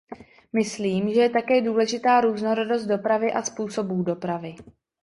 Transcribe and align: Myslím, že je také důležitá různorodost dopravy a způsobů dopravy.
Myslím, 0.53 1.13
že 1.13 1.21
je 1.21 1.29
také 1.29 1.61
důležitá 1.61 2.21
různorodost 2.21 2.85
dopravy 2.85 3.33
a 3.33 3.41
způsobů 3.43 4.03
dopravy. 4.03 4.55